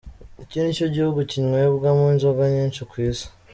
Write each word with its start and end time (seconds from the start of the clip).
Iki 0.43 0.57
nicyo 0.61 0.85
gihugu 0.95 1.19
kinywebwamo 1.29 2.03
inzoga 2.13 2.43
nyinshi 2.55 2.81
ku 2.89 2.95
isi 3.09 3.27